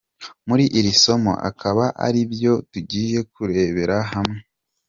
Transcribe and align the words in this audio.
Muri 0.47 0.65
iri 0.79 0.91
somo 1.03 1.33
akaba 1.49 1.83
aribyo 2.05 2.53
tugiye 2.71 3.19
kurebera 3.33 3.97
hamwe. 4.11 4.39